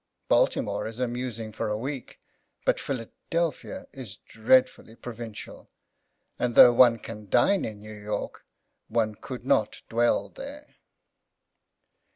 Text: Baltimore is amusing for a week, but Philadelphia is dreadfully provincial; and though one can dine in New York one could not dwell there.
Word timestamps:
Baltimore 0.29 0.87
is 0.87 0.99
amusing 0.99 1.51
for 1.51 1.69
a 1.69 1.77
week, 1.77 2.19
but 2.65 2.79
Philadelphia 2.79 3.85
is 3.93 4.17
dreadfully 4.17 4.95
provincial; 4.95 5.69
and 6.39 6.55
though 6.55 6.73
one 6.73 6.97
can 6.97 7.29
dine 7.29 7.63
in 7.65 7.81
New 7.81 7.93
York 7.93 8.43
one 8.87 9.13
could 9.13 9.45
not 9.45 9.83
dwell 9.89 10.27
there. 10.29 10.77